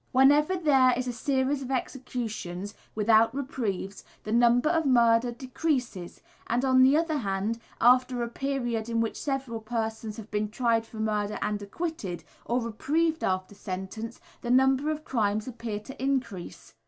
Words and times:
Whenever 0.11 0.55
there 0.57 0.97
is 0.97 1.07
a 1.07 1.13
series 1.13 1.61
of 1.61 1.69
executions, 1.69 2.73
without 2.95 3.35
reprieves, 3.35 4.03
the 4.23 4.31
number 4.31 4.67
of 4.67 4.83
murders 4.83 5.35
decreases, 5.37 6.21
and 6.47 6.65
on 6.65 6.81
the 6.81 6.97
other 6.97 7.17
hand, 7.19 7.59
after 7.79 8.23
a 8.23 8.27
period 8.27 8.89
in 8.89 8.99
which 8.99 9.15
several 9.15 9.59
persons 9.59 10.17
have 10.17 10.31
been 10.31 10.49
tried 10.49 10.87
for 10.87 10.97
murder 10.99 11.37
and 11.43 11.61
acquitted, 11.61 12.23
or 12.45 12.59
reprieved 12.61 13.23
after 13.23 13.53
sentence, 13.53 14.19
the 14.41 14.49
number 14.49 14.89
of 14.89 15.05
crimes 15.05 15.47
appears 15.47 15.83
to 15.83 16.03
increase. 16.03 16.73